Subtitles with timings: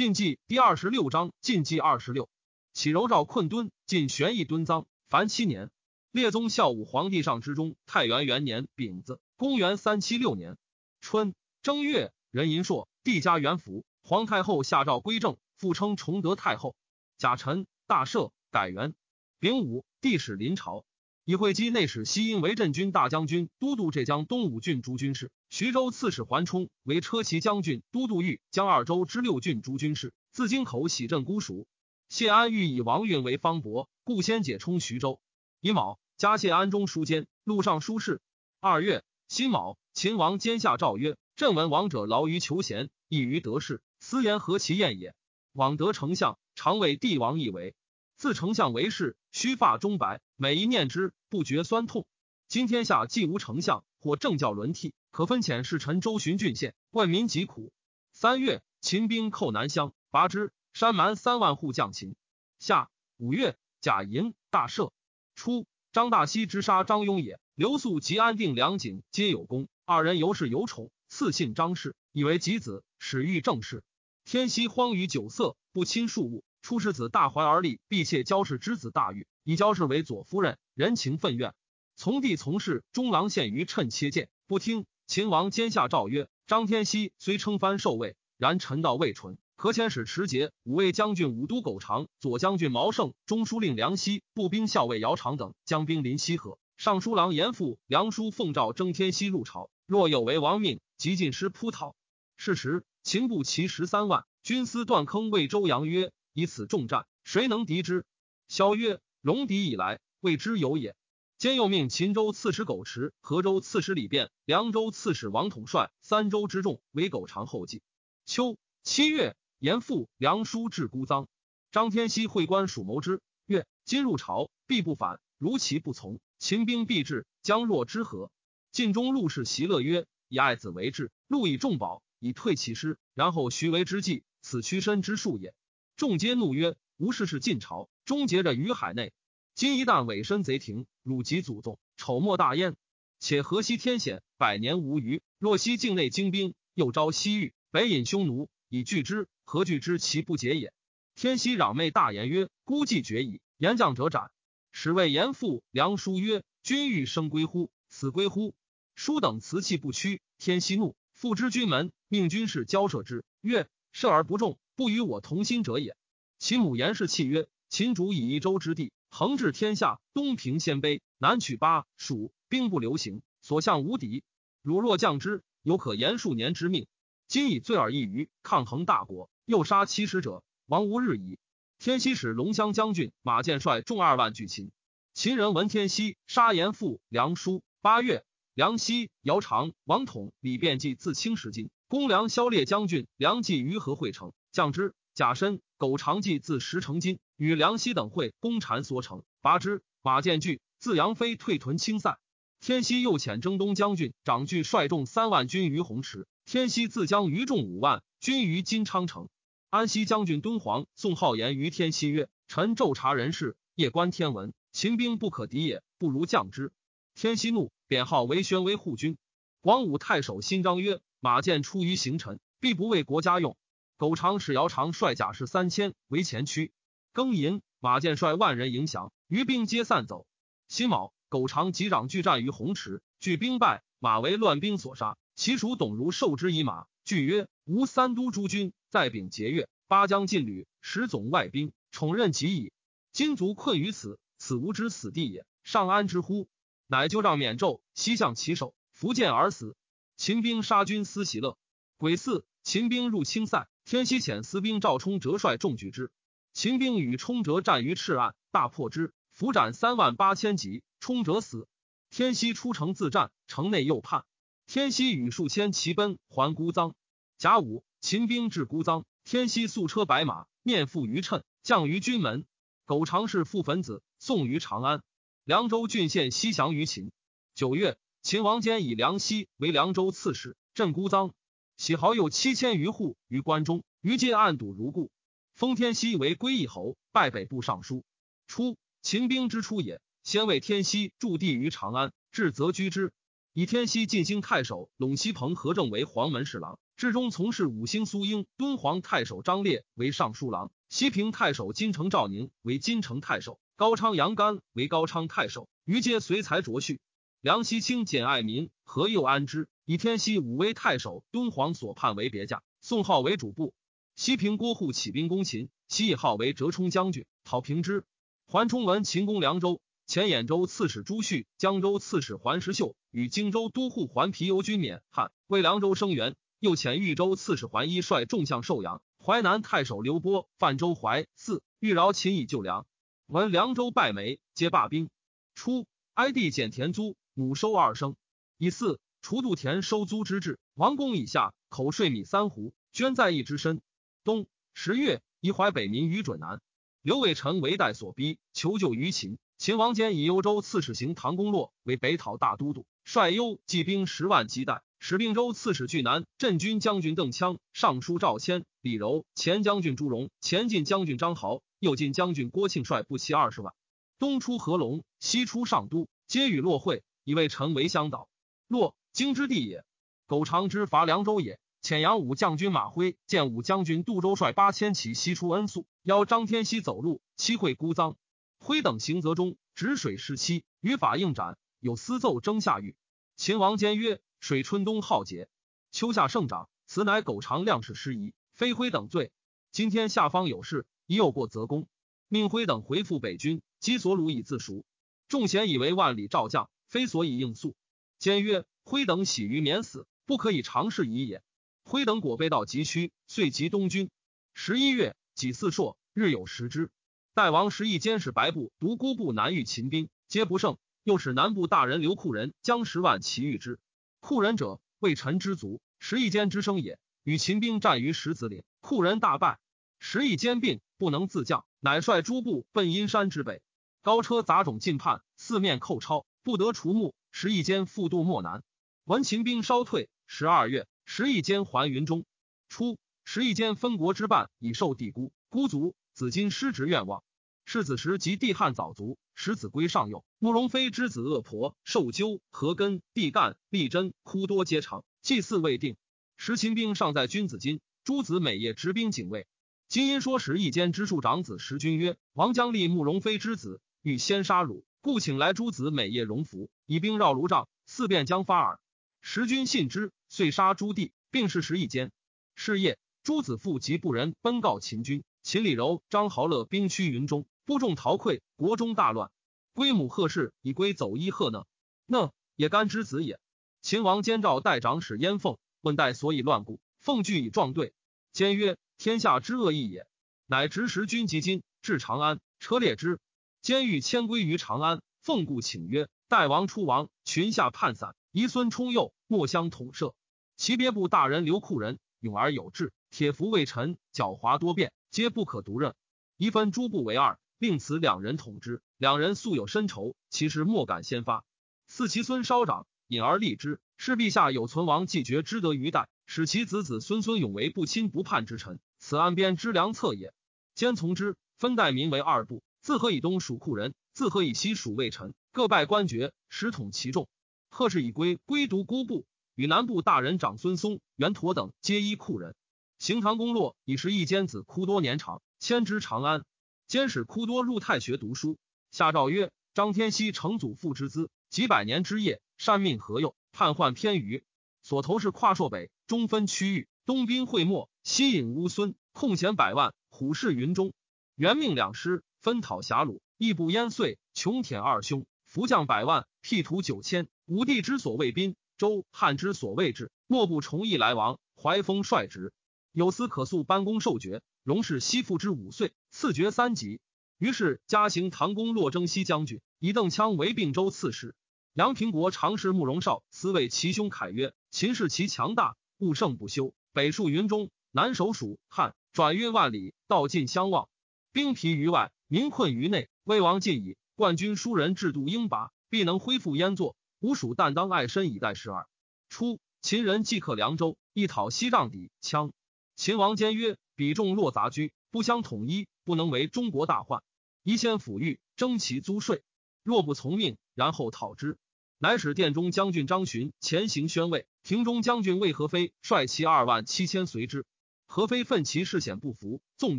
[0.00, 2.30] 晋忌第二十六章，晋忌二十六，
[2.72, 5.70] 启柔赵困敦，晋玄义敦臧，凡七年。
[6.10, 10.56] 列宗孝武皇帝上之中，太元元年丙子，公元三七六年
[11.02, 13.84] 春正月，壬寅朔，帝加元符。
[14.02, 16.74] 皇太后下诏归政，复称崇德太后。
[17.18, 18.94] 甲辰，大赦，改元。
[19.38, 20.86] 丙午，帝使临朝。
[21.24, 30.12] 以会稽内史西因为镇军大将军、都督浙江东五郡诸军事；徐州刺史桓冲为车骑将军、都督豫江二州之六郡诸军事。
[30.32, 31.66] 自京口喜镇姑蜀。
[32.08, 35.20] 谢安欲以王运为方伯，故先解冲徐州。
[35.60, 38.20] 乙卯，加谢安中书监，录尚书事。
[38.58, 45.14] 二月辛卯，秦王监下诏曰：“朕闻王者劳于求贤，易于得势，斯言何其厌也？
[45.52, 47.76] 往得丞相，常为帝王以为。
[48.16, 52.06] 自丞相为士，须发中白，每一念之，不觉酸痛。
[52.48, 57.72] 今天下既无丞相，或政教轮替，可分遣使臣周巡郡县，问民疾苦。
[58.12, 62.16] 三月，秦兵寇南乡，拔之，山蛮三万户降秦。
[62.58, 64.90] 夏五月，甲寅，大赦。
[65.36, 73.84] 初，张大西之杀张雍也，刘肃及安定梁景皆有功，二人尤是有宠，赐姓张氏，以为己子，始欲正事。
[74.24, 76.44] 天熙荒于酒色，不亲庶务。
[76.62, 81.54] 出世子大怀而立，必妾焦氏之子大玉，以焦氏为左夫人，人情愤怨。
[81.96, 84.86] 从弟从事，中郎献于趁切谏，不听。
[85.06, 96.58] 秦王监下诏曰：张天锡虽称藩受位，然臣道未纯，何遣使持节、五位将军武都苟长、左将军毛胜、中书令梁熙、步兵校尉姚长等将兵临西河。
[96.76, 101.96] 尚书郎严复、梁书奉诏征天锡入朝，若有违王命，即进师扑讨。
[102.36, 106.12] 是时，秦部骑十三万，军司断坑魏周阳曰。
[106.32, 108.04] 以此重战，谁能敌之？
[108.48, 110.96] 萧曰：“戎狄以来，未之有也。”
[111.38, 117.80] 兼又命秦州刺史苟池、河州刺史李变、凉州刺史王统帅三州之众为苟长后继。
[118.26, 121.26] 秋七月，严复、梁书至孤臧。
[121.72, 125.18] 张天锡会官属谋之，曰：“今入朝，必不反。
[125.38, 128.30] 如其不从，秦兵必至，将若之何？”
[128.70, 135.54] 晋中陆氏袭乐曰：“以爱子为质，禄以重宝，以退其师，然后徐为之计，此屈身之术也。”
[136.00, 139.12] 众皆怒曰：“吾事是晋朝，终结着于海内。
[139.54, 142.74] 今一旦委身贼庭，辱及祖宗，丑莫大焉。
[143.18, 145.20] 且河西天险，百年无虞。
[145.38, 150.72] 若西境内精兵，又招西域，北引匈奴，以拒之，何惧之其不解也？”
[151.16, 153.42] 天熙攘妹大言曰：“孤计绝矣！
[153.58, 154.30] 言将者斩。”
[154.72, 157.70] 使谓严复、梁书曰：“君欲生归乎？
[157.90, 158.54] 死归乎？”
[158.96, 160.22] 叔等辞气不屈。
[160.38, 165.94] 天熙怒，复之军门，命军士交涉之，曰：“射而不中。”不与我同心者也。
[166.38, 174.24] 其母严氏契曰：“秦主以一州之地，横治天下，东平鲜卑，南取巴蜀，兵不流行，所向无敌。
[174.62, 176.86] 汝若降之，犹可延数年之命。
[177.28, 181.38] 今以罪而异于抗衡大国，又杀七十者，亡无日矣。”
[181.78, 184.70] 天熙使龙骧将军马建率众二万拒秦。
[185.12, 187.62] 秦人闻天熙杀严复、梁叔。
[187.82, 188.24] 八月，
[188.54, 194.32] 梁熙、姚长、王统、李变计自清时金，攻梁萧烈将军梁冀于河会城。
[194.52, 199.82] 将之，甲申，苟长计自石成金，与梁熙等会攻禅缩城，拔之。
[200.02, 202.18] 马建惧，自杨飞退屯清塞。
[202.58, 206.26] 天熙又遣征东将军长据率众三万军于红池。
[206.46, 209.28] 天熙自将于众五万军于金昌城。
[209.68, 216.72] 安西将军敦煌宋浩言于天熙曰：“臣昼察人事，夜观天文，秦兵不可敌也，不如降之。”
[217.14, 219.16] 天熙怒，贬号为宣威护军。
[219.60, 223.56] 广武太守新章曰：“马建出于行臣，必不为国家用。”
[224.00, 226.72] 苟长使姚长率甲士三千为前驱，
[227.12, 230.26] 庚寅，马建率万人迎降，余兵皆散走。
[230.68, 235.18] 辛卯，苟长及长拒战于红池，据兵败，马为乱兵所杀。
[235.34, 242.72] 其属董如受之以马，据曰：“吾三都诸军在丙节月，八将进旅，十总外兵，宠任极矣。
[243.12, 246.48] 今卒困于此，此吾之死地也，尚安之乎？”
[246.88, 249.76] 乃就让免胄，西向其首，伏剑而死。
[250.16, 251.58] 秦兵杀军思喜乐。
[251.98, 253.68] 癸巳，秦兵入青塞。
[253.90, 256.12] 天西遣私兵赵冲折率众举之，
[256.52, 261.66] 秦兵与冲折战于赤岸，大破之，伏斩三万八千级，冲折死。
[262.08, 264.24] 天西出城自战，城内又叛。
[264.68, 266.94] 天西与数千骑奔还孤臧。
[267.36, 272.46] 甲午，秦兵至孤臧，天西素车白马，面负于谶，降于军门。
[272.84, 275.02] 苟长氏父坟子送于长安。
[275.42, 277.10] 凉州郡县西降于秦。
[277.56, 281.32] 九月，秦王坚以梁西为凉州刺史，镇孤臧。
[281.80, 285.10] 喜豪有七千余户于关中，于今暗堵如故。
[285.54, 288.04] 封天锡为归义侯，拜北部尚书。
[288.46, 293.14] 初，秦兵之初也，先为天锡驻地于长安，至则居之。
[293.54, 307.00] 以天锡进兴太守陇西彭和正为黄门侍郎，至中从事五星苏英，敦煌太守张烈为尚书郎，西平太守金城赵宁为金城太守，高昌杨干为高昌太守，于皆随才着序。
[307.42, 313.72] 梁西清简爱民，何又安之，以天西武威太守敦煌所判为别驾，宋号为主簿。
[314.14, 318.04] 西平郭护起兵攻秦，西以号为折冲将军，讨平之。
[318.46, 319.80] 桓冲闻秦攻凉州。
[320.06, 326.36] 前兖州刺史朱旭、江州刺史桓石秀与荆州都护桓皮游军免汉，为凉州声援。
[326.58, 332.86] 又遣豫州刺史桓一率众将受阳，淮南太守刘波、范州怀四欲饶秦以救凉，
[333.28, 335.08] 闻凉州败没，皆罢兵。
[335.54, 338.16] 初，哀帝减田租，亩收二升。
[338.58, 343.80] 以四除度田收租之制，王公以下口税米三斛，捐在邑之身。
[344.24, 346.60] 冬十月，以淮北民于准南。
[347.02, 349.38] 刘伟臣为代所逼，求救于秦。
[349.56, 363.74] 秦王坚以幽州刺史行唐公洛为北讨大都督，率幽骑兵十万击代，使并州刺史巨南镇军将军邓羌、尚书赵谦、李柔、前将军朱荣、前进将军张豪、右进将军郭庆率步骑二十万，
[364.18, 368.28] 东出合龙，西出上都，皆与洛会，以为臣为相导。
[368.66, 369.84] 洛，京之地也。
[370.26, 371.60] 苟长之伐凉州也。
[371.80, 378.16] 遣杨武将军马辉、建武将军杜周率八千骑西出恩宿，邀张天锡走路，七会孤臧。
[378.58, 381.56] 辉等行则中，止水失期，于法应斩。
[381.78, 382.96] 有私奏征下狱。
[383.36, 385.48] 秦王坚曰：“水春冬浩劫，
[385.92, 389.30] 秋夏盛长，此乃苟长量事失仪，非辉等罪。
[389.70, 391.86] 今天下方有事，已有过则功，
[392.26, 394.84] 命辉等回复北军，击所虏以自赎。
[395.28, 397.76] 众贤以为万里赵将，非所以应诉。
[398.18, 401.42] 坚曰：辉等喜于免死，不可以长事矣也。
[401.84, 404.10] 辉等果被到急趋，遂及东军。
[404.52, 406.90] 十一月，己巳朔，日有食之。”
[407.32, 410.76] 代王时亦监视白部、独孤部南遇秦兵，皆不胜。
[411.04, 413.78] 又使南部大人刘库人将十万骑御之。
[414.18, 416.98] 库人者，为臣之族，时亦监之生也。
[417.22, 419.60] 与秦兵战于石子岭，库人大败。
[419.98, 423.62] 时亦兼并，不能自将，乃率诸部奔阴山之北。
[424.02, 427.14] 高车杂种进叛，四面寇抄，不得除目。
[427.32, 428.62] 时亦间复渡漠南。
[429.04, 432.24] 闻秦兵稍退，十二月，时亦间还云中。
[432.68, 435.94] 初，时亦间分国之半，以受帝孤孤族。
[436.12, 437.22] 子今失职愿望，
[437.64, 440.24] 世子时及帝汉早卒，使子归上幼。
[440.38, 445.96] 慕容妃之子恶婆受纠何根帝干立真哭多皆长，祭祀未定。
[446.36, 449.46] 时秦兵尚在君子津，诸子每夜执兵警卫。
[449.88, 458.78] 今因说时一间之庶长子时君曰：“王将立慕容妃之子，欲先杀汝，故请来诸子每夜荣服，以兵绕卢帐，四便将发耳。”
[459.22, 462.12] 时君信之，遂杀诸弟，并是时一间。
[462.54, 465.24] 是夜，诸子父及部人奔告秦军。
[465.42, 469.30] 秦李柔、张豪乐兵趋云中，部众逃溃，国中大乱。
[469.72, 471.64] 归母贺氏以归走伊贺呢？
[472.04, 473.40] 那也干之子也。
[473.80, 476.78] 秦王监召代长史燕凤，问代所以乱故。
[476.98, 477.94] 凤惧以状对，
[478.32, 480.06] 坚曰：天下之恶意也。
[480.46, 483.18] 乃执时君及今至长安，车列之。
[483.62, 490.14] 监狱迁归于长安，奉故请曰：代王出亡，群下叛散，遗孙冲幼，莫相统摄。
[490.56, 494.92] 其别部大人刘库人勇而有志，铁服未臣，狡猾多变。
[495.10, 495.94] 皆不可独任，
[496.38, 498.80] 一分诸部为二，令此两人统之。
[498.96, 501.44] 两人素有深仇，其实莫敢先发。
[501.86, 508.80] 赐其孙稍长，隐而立之，是陛下有存亡继绝之德于代，使其子子孙孙永为不亲不叛之臣。
[508.98, 510.32] 此安边之良策也。
[510.74, 517.28] 兼从之，分代民为二部，自河以东属库人，自河以西属魏臣，各拜官爵，实统其众。
[517.68, 522.54] 贺氏以归归独孤部，与南部大人长孙嵩、袁陀等皆依库人。
[522.98, 526.44] 行唐公洛已是一监子哭多年长，迁之长安。
[526.86, 528.58] 监使哭多入太学读书。
[528.90, 534.42] 下诏曰：张天锡承祖父之资，几百年之业，善命何用，叛患偏余。
[534.82, 540.94] 所投是跨朔北，中分区域，东兵会没，西引乌孙，控贤百万，虎视云中。
[541.36, 547.28] 元命两师，分讨狭虏，义不淹燧，穷舔二兄，伏将百万，辟土九千。
[547.44, 552.52] 武帝之所谓宾，周汉之所谓治，莫不崇义来往，怀风率直。
[552.92, 557.00] 有司可速班公受爵，荣氏西父之五岁，赐爵三级。
[557.36, 561.34] 于是加行唐公洛征西将军，以邓羌为并州刺史。
[561.74, 566.74] 杨平国常侍慕容绍私谓其兄凯曰：“秦氏其强大，务胜不休。
[566.92, 570.88] 北戍云中，南守蜀汉，转运万里，道尽相望。
[571.32, 573.08] 兵疲于外，民困于内。
[573.24, 576.94] 魏王尽矣，冠军疏人制度应拔，必能恢复燕作。
[577.18, 578.86] 吾蜀但当爱身以待时耳。”
[579.28, 582.52] 初，秦人既克凉州，亦讨西帐底羌。
[582.94, 587.20] 秦王坚曰：“彼众若杂居，不相统一，不能为中国大患。
[587.64, 589.42] 宜先抚育，征其租税。
[589.82, 591.58] 若不从命，然后讨之。
[591.98, 597.66] 乃使殿中将军张巡前行宣慰，庭中将军魏和飞率其二万七千随之。
[598.06, 599.98] 何飞奋其事险不服，纵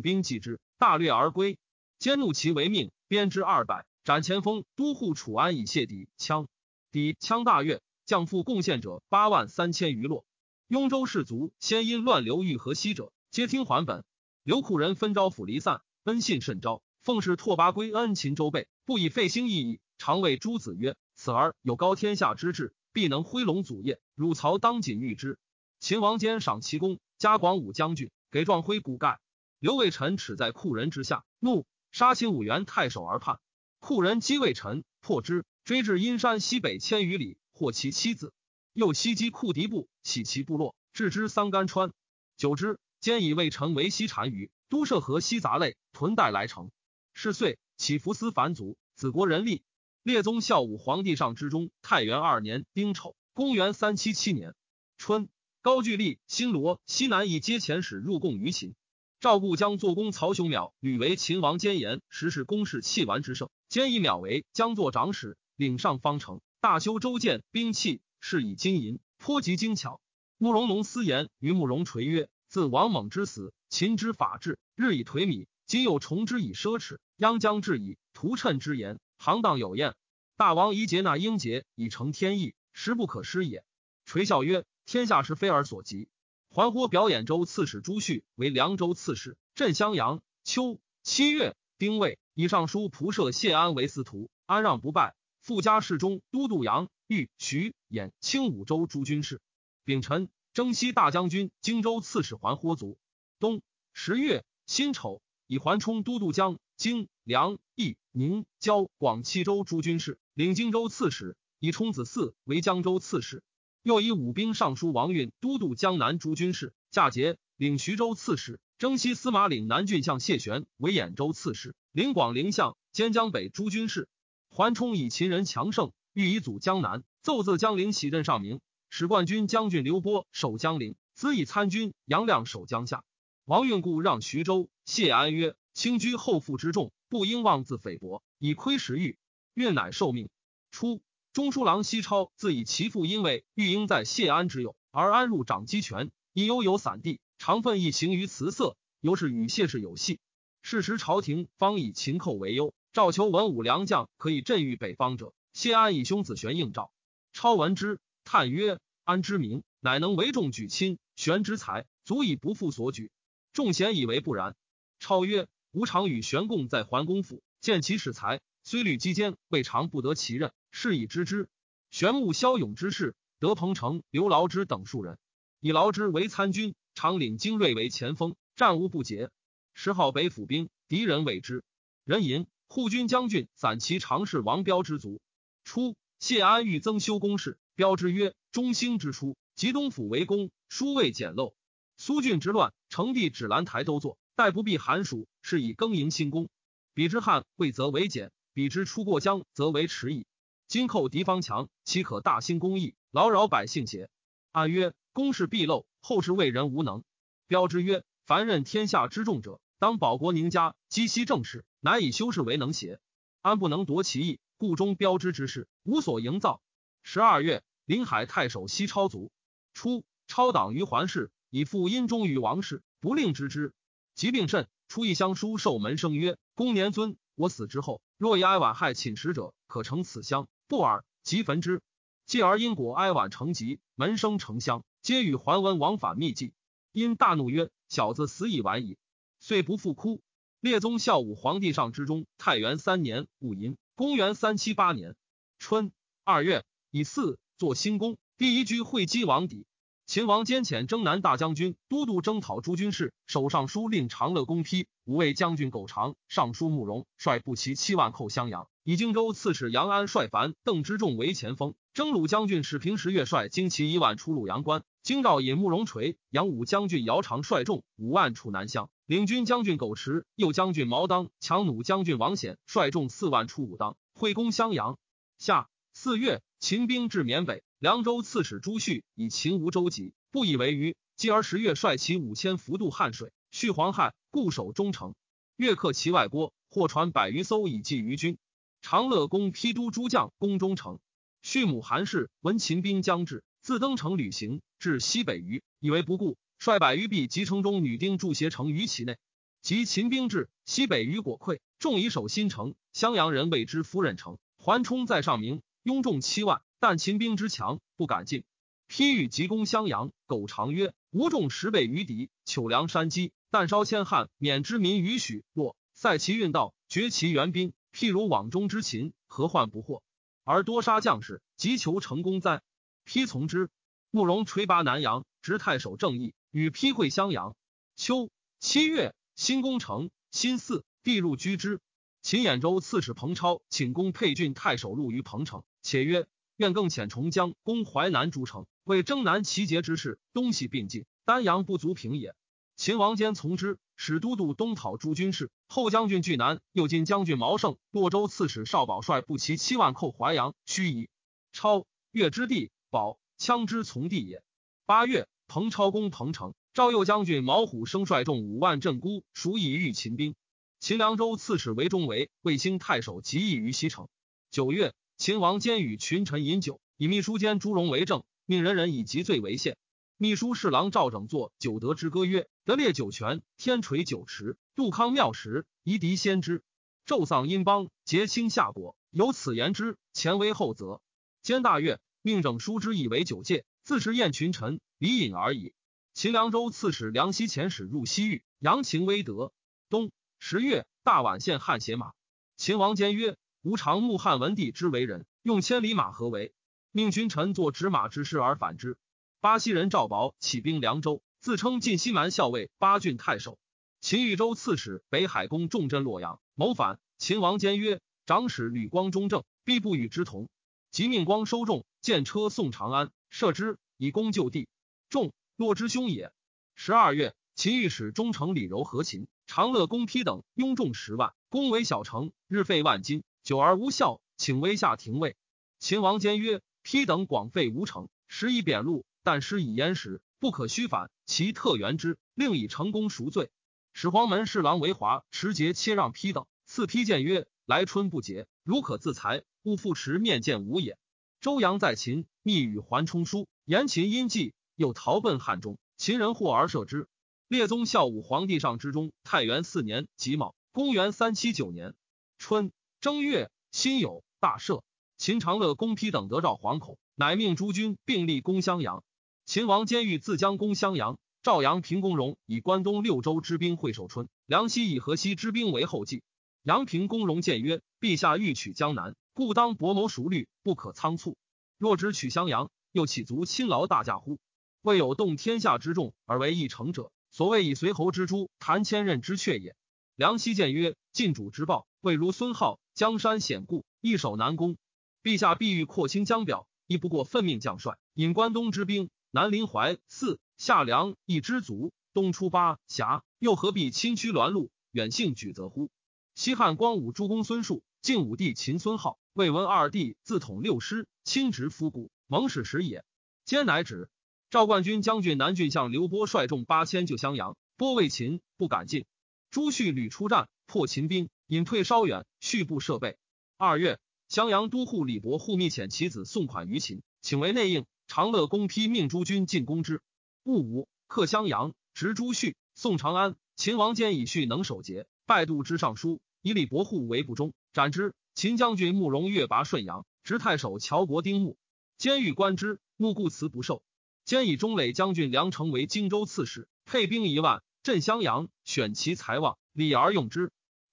[0.00, 1.58] 兵击之，大掠而归。
[2.02, 6.48] 兼怒其为命，鞭之二百，斩前锋都护楚安以谢敌羌。
[6.90, 10.24] 抵羌大悦，将复贡献者八万三千余落。
[10.66, 14.04] 雍州士卒先因乱流域河西者，皆听还本。
[14.42, 16.82] 刘库人分招抚离散，恩信甚昭。
[17.04, 19.78] 奉使拓跋归恩秦州备，不以废兴意义。
[19.96, 24.00] 常谓诸子曰：“此儿有高天下之志，必能挥龙祖业。
[24.16, 25.38] 汝曹当谨遇之。”
[25.78, 26.98] 秦王坚赏其功。
[27.16, 29.20] 加广武将军，给壮辉骨盖。
[29.60, 33.38] 刘卫臣耻在库人之下，怒杀秦武元太守而叛。
[33.78, 38.32] 库人击魏臣，破之，追至阴山西北千余里，获其妻子。
[38.72, 41.92] 又袭击库敌部，起其部落，置之桑干川。
[42.38, 46.70] 久之，兼以魏臣为西单于，都设河西杂类，屯带来城。
[47.12, 49.62] 是岁，起伏思凡族，子国人立。
[50.02, 54.54] 列宗孝武皇帝上之中，太元二年丁丑，公元三七七年
[54.96, 55.28] 春。
[55.60, 58.74] 高句丽、新罗、西南以皆遣使入贡于秦。
[59.22, 63.50] 赵固将做公曹雄邈屡为秦王谏言，实是公事弃完之胜。
[63.68, 70.00] 兼以邈为将作长史，领上方城，大修州建兵器，是以金银，颇极精巧。
[70.38, 77.98] 慕容农私言于慕容垂曰：“自王猛之死，秦之法治日以颓靡，今又重之以奢侈，殃将至矣。
[78.14, 79.94] 图谶之言，行当有验。
[80.36, 83.64] 大王宜节纳英节，以成天意，实不可失也。”
[84.04, 84.64] 垂笑曰。
[84.84, 86.08] 天下是非尔所及。
[86.54, 90.20] 桓豁表演州刺史朱旭为凉州刺史，镇襄阳。
[90.44, 95.14] 秋七月丁未，以上书仆射谢安为司徒，安让不拜。
[95.40, 99.40] 附加侍中、都督杨豫、徐兖、青五州诸军事。
[99.86, 102.98] 丙辰，征西大将军、荆州刺史桓豁卒。
[103.38, 103.62] 冬
[103.94, 111.34] 十月辛丑，以桓冲都督江、荆、梁、益、宁、交、广七州诸军事，领荆州刺史。
[111.58, 113.42] 以冲子嗣为江州刺史。
[113.82, 124.08] 又以武兵尚书王运都督江南诸军事，驾节领徐州刺史，征西司马岭南郡相谢玄为兖州刺史，领广陵相兼江北诸军事。
[124.50, 133.02] 桓冲以秦人强盛，欲以阻江南，奏自江陵起镇上明，使冠军将军刘波守江陵，子以参军杨亮守江夏。
[133.44, 134.68] 王运故让徐州。
[134.84, 139.16] 谢安曰：“轻居后父之重，不应妄自菲薄，以窥时欲。”
[139.54, 140.28] 运乃受命。
[140.70, 141.02] 初。
[141.32, 150.20] 中书郎西超自以其父因为玉英在谢安之友，而安入掌机权，因悠游散地，常愤意行于辞色，尤是与谢氏有隙。
[150.60, 156.92] 是时朝廷方以秦寇为忧，赵求文武良将可以镇御北方者，谢安以兄子玄应召。
[157.32, 163.10] 超闻之，叹曰：“安之名，乃能为众举亲；玄之才，足以不负所举。”
[163.54, 164.54] 众贤以为不然。
[165.00, 171.48] 超曰：“吾常与玄共在桓公府，见其使才，虽虑机间，未尝不得其任。”是以知之。
[171.90, 175.18] 玄穆骁勇之士，德彭城、刘劳之等数人，
[175.60, 179.30] 以劳之为参军，常领精锐为前锋，战无不捷。
[179.74, 181.62] 时号北府兵，敌人畏之。
[182.04, 185.20] 人吟护军将军散骑常侍王彪之族。
[185.62, 191.52] 初，谢安欲增修宫室，彪之曰：“中兴之初，及东府为宫，书未简陋。
[191.98, 196.48] 苏峻之乱，成帝指兰台都坐，待不避寒暑，是以更营新宫。
[196.94, 200.26] 彼之汉未则为简，彼之出过江则为迟矣。”
[200.68, 204.08] 今寇敌方强，岂可大兴公义，劳扰百姓邪？
[204.52, 207.04] 安曰：公事必漏，后世为人无能。
[207.46, 213.00] 标之曰：凡任天下之重者，当保国宁家，积息政事，难以修饰为能邪？
[213.42, 216.62] 安不能夺其意，故中标之之事无所营造。
[217.02, 219.30] 十二月，临海太守西超卒。
[219.74, 223.74] 初，超党于桓氏，以复殷忠于王室，不令知之。
[224.14, 230.46] 疾病甚，出一乡书受门生曰：公年尊，我死之后，若以哀婉害寝食者，可成此乡。
[230.68, 231.82] 不尔，即焚之。
[232.24, 236.52] 继而因果哀婉成疾，门生成乡，皆与桓文往返密计。
[236.92, 238.96] 因大怒曰：“小子死已晚矣！”
[239.42, 240.22] 遂不复哭。
[240.60, 245.16] 列宗孝武皇帝上之中，太元三年戊寅，公元三七八年
[245.58, 245.90] 春
[246.22, 249.66] 二月，以四作新宫，第一居会稽王邸。
[250.04, 258.68] 秦王兼遣征南大将军、都督征讨诸军事、守尚书令长乐公批、五位将军苟长、尚书慕容率步骑七万寇襄阳。
[258.82, 264.82] 以荆州刺史杨安率樊邓之众为前锋，征虏将军史平时月率精骑一万出鲁阳关。
[265.02, 268.90] 京兆尹慕容垂、杨武将军姚长率众五万出南乡。
[269.06, 274.98] 领军将军苟迟、右将军毛当、强弩将军王显率众四万出武当，会攻襄阳。
[275.38, 280.94] 夏四月，秦兵至缅北，凉州刺史朱旭以秦吴州急，不以为虞。
[281.16, 285.16] 继而十月，率其五千浮渡汉水，续黄汉，固守中城。
[285.56, 288.38] 越克其外郭，或传百余艘以济于军。
[288.82, 291.00] 长乐公批都诸将攻中城。
[291.42, 299.16] 畜母韩氏闻秦兵将至，自登城旅行，至西北隅，以为不顾，率百余婢及城中女丁驻挟城于其内。
[299.60, 302.76] 及秦兵至，西北隅果溃，众以守新城。
[302.92, 304.38] 襄阳人谓之夫人城。
[304.56, 308.42] 桓冲在上明，拥众七万，但秦兵之强，不敢进。
[308.88, 317.72] 披欲急攻襄阳，苟长曰：“吾众十倍于敌，糗粮山积，但稍千汉，免之民于许若塞其运道，绝其援兵。
[317.92, 320.02] 譬如网中之禽，何患不获？
[320.42, 322.62] 而多杀将士，急求成功哉？”
[323.06, 323.70] 丕从之。
[324.10, 327.54] 慕容垂拔南阳，执太守正义，与丕会襄阳。
[327.94, 329.14] 秋七月。
[329.36, 331.80] 新攻城，新四必入居之。
[332.22, 336.26] 秦兖州刺史彭超请攻沛郡太守入于彭城，且曰
[336.62, 342.36] ：“愿更遣重将攻淮南诸城，为征南齐节之事，东西并进，丹阳不足平也。”
[342.76, 345.50] 秦王坚从之，使都督东讨诸军事。
[345.66, 351.08] 后将军巨南，右金将军毛盛，洛州刺史邵宝率步骑七万寇淮阳，须夷。
[351.52, 354.44] 超越之地，保羌之从地也。
[354.86, 356.54] 八月，彭超攻彭城。
[356.72, 360.36] 赵右将军毛虎生率众五万镇孤，属以御秦兵。
[360.78, 364.08] 秦凉州刺史韦中为卫兴太守，即役于西城。
[364.52, 369.76] 九月，秦王兼与群臣饮酒，以秘书监朱荣为证，命人人以极罪为限。
[370.16, 376.62] 秘书侍郎赵整作九德之歌曰：“得列九泉，天垂九池，杜康妙石，夷狄先知，
[377.06, 378.96] 纣丧殷邦，结清夏国。
[379.10, 381.00] 有此言之，前威后泽。”
[381.42, 385.74] 兼大悦，命整书之以为九戒，自是宴群臣，礼饮而已。
[386.14, 389.52] 秦凉州刺史梁西遣使入西域，扬秦威德。
[389.88, 392.12] 冬十月，大宛县汉血马。
[392.56, 396.52] 秦王坚曰：“吾常慕汉文帝之为人，用千里马何为？
[396.90, 398.98] 命君臣作执马之师而反之。”
[399.40, 403.60] 巴西人赵宝起兵凉州，自称晋西蛮校尉、八郡太守。
[404.00, 406.98] 秦豫州刺史北海公重镇洛阳，谋反。
[407.18, 410.48] 秦王坚曰：“长史吕光中正，必不与之同。”
[410.90, 414.68] 即命光收众，见车送长安，射之，以功就地。
[415.08, 415.32] 众。
[415.56, 416.32] 洛之兄也。
[416.74, 425.36] 十二月，秦御史中丞李柔和秦长乐公丕等拥众十万，攻为小城，日费万金，久而无效，请威下廷尉。
[425.78, 431.10] 秦王坚曰：“丕等广废无成，时以贬禄，但施以淹时，不可虚反。
[431.26, 433.50] 其特援之，令以成功赎罪。”
[433.92, 440.96] 始皇门侍郎为华持节切让丕等，赐丕谏曰：“来春不节，如可自裁，勿复持面见吾也。”
[441.40, 444.54] 周阳在秦，密与桓冲书，言秦因计。
[444.74, 447.06] 又逃奔汉中，秦人获而射之。
[447.46, 451.94] 列宗孝武皇帝上之中，太元四年己卯，公元三七九年
[452.38, 454.84] 春正月，辛酉，大赦。
[455.18, 459.02] 秦长乐公丕等得诏惶恐，乃命诸军并立攻襄阳。
[459.44, 466.22] 秦王监狱自将攻襄阳，赵阳平公荣以关东六州之兵会守春，梁西以河西之兵为后继。
[466.62, 471.36] 阳平公荣谏曰：“陛下欲取江南，故当博谋熟虑，不可仓促。
[471.78, 474.38] 若只取襄阳，又岂足亲劳大驾乎？”
[474.82, 479.74] 未有动天下之众而为一成者，所谓以随侯之诸，谈千仞之阙也。
[480.14, 484.76] 梁奚谏曰：“晋主之暴，未如孙浩，江山险固，易守难攻。
[485.22, 495.90] 陛下必欲扩清江表，亦不过分命将帅，引关东之兵，南临淮泗，下梁一之足，东出巴峡，又何必亲驱栾路，远幸举则乎？
[496.34, 503.04] 西汉光武诸公孙述，晋武帝秦孙浩，魏文二帝自统六师，亲执夫谷，蒙使时也。
[503.44, 504.08] 兼乃止。”
[504.50, 509.06] 赵冠军将军南郡相刘波率众八千救襄阳，波为秦不敢进。
[509.50, 513.18] 朱旭屡出战，破秦兵，隐退稍远，续部设备。
[513.58, 517.84] 二月，襄阳都护李伯护密遣其子送款于秦，请为内应。
[518.06, 520.00] 长乐公丕命诸军进攻之。
[520.44, 523.36] 戊午，克襄阳，执朱旭，宋长安。
[523.54, 528.14] 秦王坚以旭能守节，拜度之上书，以李伯护为不忠，斩之。
[528.34, 531.58] 秦将军慕容越拔顺阳，执太守乔国丁牧，
[531.98, 533.82] 监狱观之，穆固辞不受。
[534.24, 540.50] 兼以中垒将军梁成为荆州刺史，配兵一万，镇襄阳，选其才旺，礼而用之。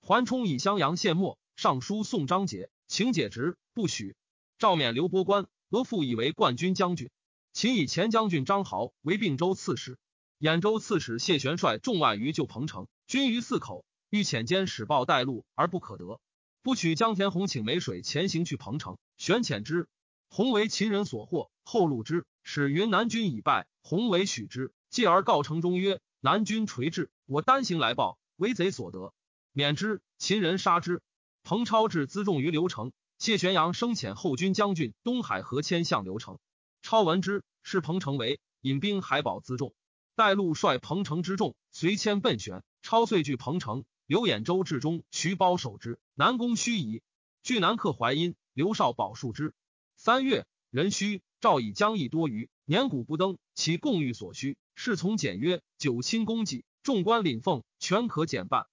[0.09, 4.15] 桓冲以襄阳献没，上书送张杰，请解职，不许。
[4.57, 7.11] 赵免刘伯官，俄复以为冠军将军。
[7.53, 9.99] 秦以前将军张豪为并州刺史。
[10.39, 16.19] 兖州刺史谢玄率众万余救彭城，军于四口，欲遣监使报带路，而不可得。
[16.63, 19.87] 不取江田洪请梅水前行去彭城，玄遣之。
[20.27, 22.25] 洪为秦人所获，后路之。
[22.41, 29.13] 使云南军已败，弘为许之，继而告城中曰：“南军垂至，我单行来报，为贼所得，
[29.59, 31.01] 免之。”秦人杀之。
[31.43, 36.39] 彭超至辎重于刘城，谢玄阳生遣后军将军东海何谦向刘城。
[36.81, 39.73] 超闻之，是彭城为引兵海保辎重。
[40.15, 43.83] 带路率彭城之众随迁奔玄，超遂据彭城。
[44.05, 47.01] 刘兖州至中，徐褒守之，南宫虚夷。
[47.43, 49.53] 据南客淮阴，刘少保戍之。
[49.97, 58.67] 三月，壬戌，赵以将役多余，年谷不登，其贡欲所需，侍从简约，九卿公给，众官领俸，全可减半。